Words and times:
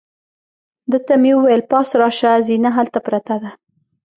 ده 0.91 0.97
ته 1.05 1.13
مې 1.21 1.31
وویل: 1.35 1.61
پاس 1.71 1.89
راشه، 2.01 2.31
زینه 2.47 2.69
هلته 2.77 2.99
پرته 3.07 3.35
ده. 3.41 3.51